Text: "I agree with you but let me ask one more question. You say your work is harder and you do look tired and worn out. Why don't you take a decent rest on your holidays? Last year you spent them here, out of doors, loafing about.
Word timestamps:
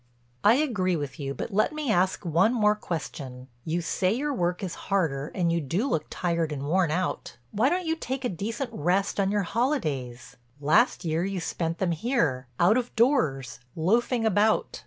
"I 0.43 0.55
agree 0.55 0.95
with 0.95 1.19
you 1.19 1.35
but 1.35 1.53
let 1.53 1.73
me 1.73 1.91
ask 1.91 2.25
one 2.25 2.55
more 2.55 2.73
question. 2.73 3.49
You 3.65 3.81
say 3.81 4.11
your 4.11 4.33
work 4.33 4.63
is 4.63 4.73
harder 4.89 5.31
and 5.35 5.51
you 5.53 5.61
do 5.61 5.87
look 5.87 6.07
tired 6.09 6.51
and 6.51 6.63
worn 6.63 6.89
out. 6.89 7.37
Why 7.51 7.69
don't 7.69 7.85
you 7.85 7.95
take 7.95 8.25
a 8.25 8.29
decent 8.29 8.71
rest 8.73 9.19
on 9.19 9.29
your 9.29 9.43
holidays? 9.43 10.37
Last 10.59 11.05
year 11.05 11.23
you 11.23 11.39
spent 11.39 11.77
them 11.77 11.91
here, 11.91 12.47
out 12.59 12.77
of 12.77 12.95
doors, 12.95 13.59
loafing 13.75 14.25
about. 14.25 14.79